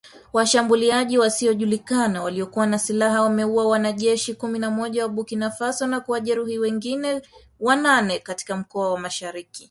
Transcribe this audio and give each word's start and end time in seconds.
Washambuliaji 0.33 1.17
wasiojulikana 1.17 2.23
waliokuwa 2.23 2.67
na 2.67 2.79
silaha 2.79 3.21
wamewaua 3.21 3.67
wanajeshi 3.67 4.33
kumi 4.33 4.59
na 4.59 4.71
moja 4.71 5.03
wa 5.03 5.09
Burkina 5.09 5.51
Faso 5.51 5.87
na 5.87 5.99
kuwajeruhi 5.99 6.59
wengine 6.59 7.21
wanane 7.59 8.19
katika 8.19 8.55
mkoa 8.57 8.91
wa 8.93 8.99
mashariki 8.99 9.59